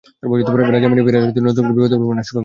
[0.65, 2.37] এঁরা জামিনে বেরিয়ে এলে তিনি নতুন করে বিপদে পড়বেন বলে আশঙ্কা করেন।